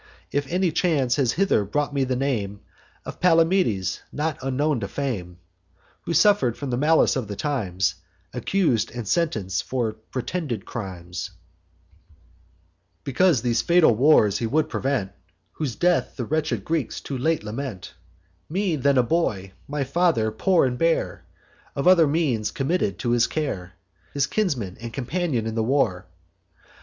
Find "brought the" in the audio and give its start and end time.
1.63-2.15